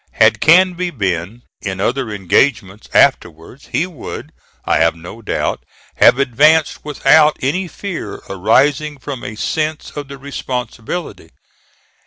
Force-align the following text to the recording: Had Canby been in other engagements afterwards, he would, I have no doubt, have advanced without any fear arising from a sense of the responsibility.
Had 0.13 0.41
Canby 0.41 0.89
been 0.89 1.43
in 1.61 1.79
other 1.79 2.09
engagements 2.09 2.89
afterwards, 2.91 3.67
he 3.67 3.85
would, 3.85 4.31
I 4.65 4.77
have 4.77 4.95
no 4.95 5.21
doubt, 5.21 5.63
have 5.97 6.17
advanced 6.17 6.83
without 6.83 7.37
any 7.39 7.67
fear 7.67 8.15
arising 8.27 8.97
from 8.97 9.23
a 9.23 9.35
sense 9.35 9.91
of 9.91 10.07
the 10.07 10.17
responsibility. 10.17 11.29